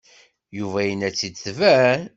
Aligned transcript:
Yuba 0.57 0.79
yenna-tt-id 0.83 1.35
tban. 1.43 2.01